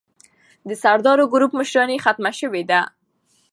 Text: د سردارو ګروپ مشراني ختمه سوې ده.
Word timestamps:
د 0.67 0.69
سردارو 0.83 1.23
ګروپ 1.33 1.51
مشراني 1.59 1.97
ختمه 2.05 2.31
سوې 2.39 2.63
ده. 2.69 2.81